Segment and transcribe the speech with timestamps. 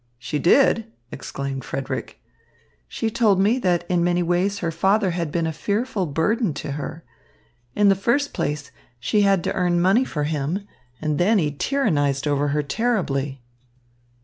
[0.17, 2.19] "She did!" exclaimed Frederick.
[2.87, 6.71] "She told me that in many ways her father had been a fearful burden to
[6.71, 7.03] her.
[7.75, 10.67] In the first place, she had to earn money for him,
[11.03, 13.43] and then he tyrannised over her terribly."